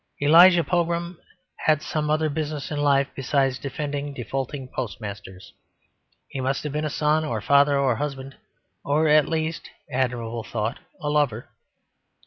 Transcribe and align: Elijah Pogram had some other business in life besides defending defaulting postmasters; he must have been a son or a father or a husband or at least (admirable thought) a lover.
Elijah 0.19 0.63
Pogram 0.63 1.19
had 1.57 1.83
some 1.83 2.09
other 2.09 2.27
business 2.27 2.71
in 2.71 2.81
life 2.81 3.07
besides 3.13 3.59
defending 3.59 4.15
defaulting 4.15 4.67
postmasters; 4.67 5.53
he 6.27 6.41
must 6.41 6.63
have 6.63 6.73
been 6.73 6.83
a 6.85 6.89
son 6.89 7.23
or 7.23 7.37
a 7.37 7.41
father 7.43 7.77
or 7.77 7.91
a 7.91 7.97
husband 7.97 8.35
or 8.83 9.07
at 9.07 9.29
least 9.29 9.69
(admirable 9.91 10.43
thought) 10.43 10.79
a 10.99 11.07
lover. 11.07 11.49